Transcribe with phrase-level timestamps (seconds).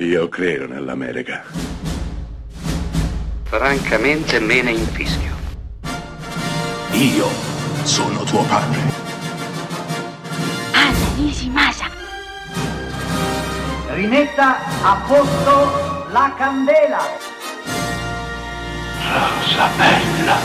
[0.00, 1.42] Io credo nell'America.
[3.42, 5.34] Francamente me ne infischio.
[6.92, 7.26] Io
[7.82, 8.78] sono tuo padre.
[10.70, 11.90] Anna Nishimasa.
[13.88, 17.00] Rimetta a posto la candela.
[19.02, 20.36] Rosa bella.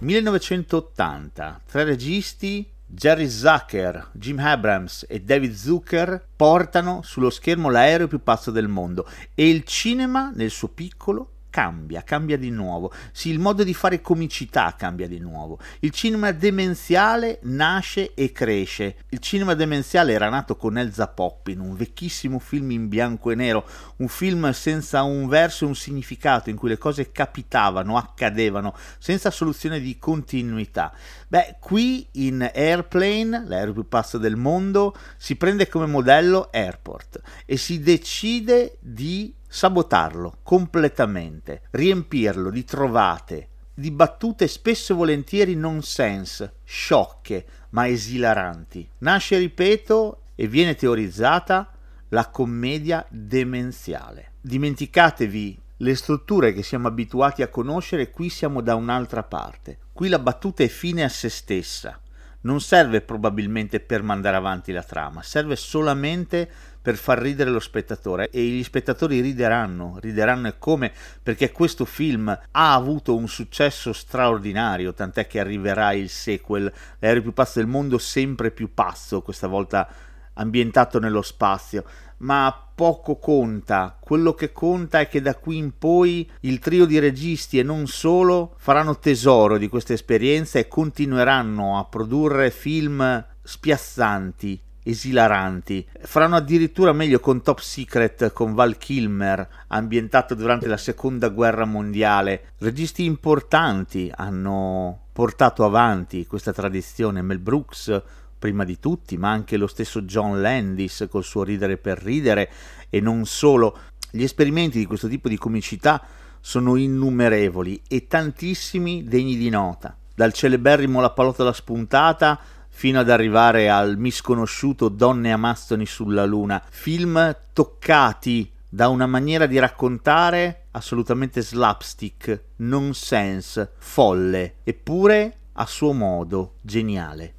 [0.00, 8.22] 1980, tre registi Jerry Zucker, Jim Abrams e David Zucker portano sullo schermo l'aereo più
[8.22, 12.92] pazzo del mondo e il cinema nel suo piccolo cambia, cambia di nuovo.
[13.10, 15.58] Sì, il modo di fare comicità cambia di nuovo.
[15.80, 18.98] Il cinema demenziale nasce e cresce.
[19.08, 23.66] Il cinema demenziale era nato con Elza Poppin, un vecchissimo film in bianco e nero,
[23.96, 29.32] un film senza un verso e un significato, in cui le cose capitavano, accadevano, senza
[29.32, 30.92] soluzione di continuità.
[31.26, 37.56] Beh, qui in Airplane, l'aereo più pazzo del mondo, si prende come modello Airport e
[37.56, 46.56] si decide di sabotarlo completamente, riempirlo di trovate, di battute spesso e volentieri non sense,
[46.64, 48.88] sciocche ma esilaranti.
[48.98, 51.72] Nasce, ripeto, e viene teorizzata
[52.10, 54.32] la commedia demenziale.
[54.40, 59.78] Dimenticatevi le strutture che siamo abituati a conoscere, qui siamo da un'altra parte.
[59.92, 62.00] Qui la battuta è fine a se stessa.
[62.40, 66.48] Non serve probabilmente per mandare avanti la trama, serve solamente
[66.88, 70.90] per far ridere lo spettatore e gli spettatori rideranno, rideranno e come
[71.22, 77.34] perché questo film ha avuto un successo straordinario, tant'è che arriverà il sequel, l'aereo più
[77.34, 79.86] pazzo del mondo sempre più pazzo, questa volta
[80.32, 81.84] ambientato nello spazio,
[82.20, 86.98] ma poco conta, quello che conta è che da qui in poi il trio di
[86.98, 94.62] registi e non solo faranno tesoro di questa esperienza e continueranno a produrre film spiazzanti,
[94.88, 95.86] esilaranti.
[96.00, 102.52] Faranno addirittura meglio con Top Secret con Val Kilmer, ambientato durante la seconda guerra mondiale.
[102.58, 107.20] Registi importanti hanno portato avanti questa tradizione.
[107.20, 108.02] Mel Brooks,
[108.38, 112.50] prima di tutti, ma anche lo stesso John Landis col suo ridere per ridere
[112.88, 113.78] e non solo.
[114.10, 116.02] Gli esperimenti di questo tipo di comicità
[116.40, 119.94] sono innumerevoli e tantissimi degni di nota.
[120.14, 122.40] Dal celeberrimo La pallottola spuntata
[122.78, 129.46] fino ad arrivare al misconosciuto Donne a mastoni sulla luna, film toccati da una maniera
[129.46, 137.34] di raccontare assolutamente slapstick, nonsense, folle, eppure a suo modo geniale.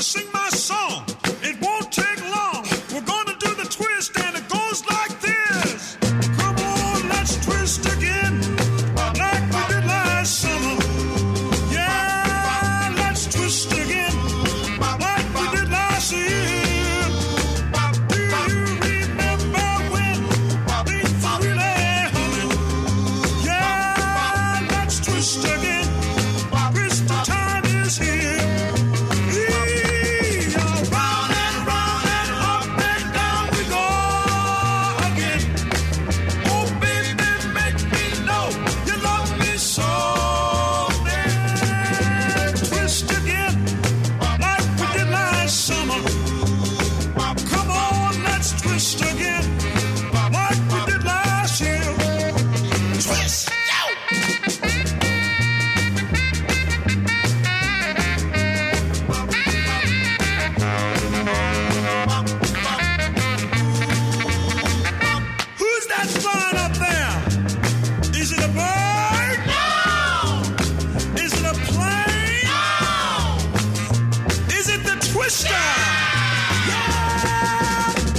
[0.00, 0.99] sing my song.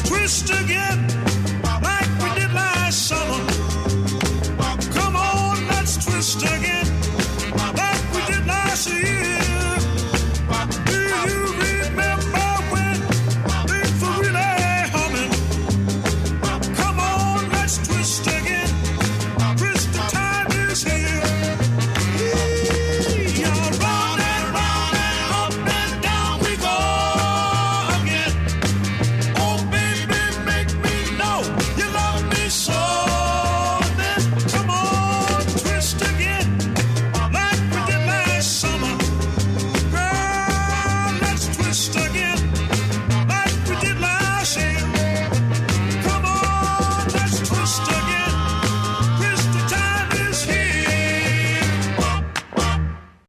[0.06, 1.08] Twist again,
[1.84, 3.46] like we did last summer.
[4.92, 6.88] Come on, let's twist again,
[7.76, 9.51] like we did last year.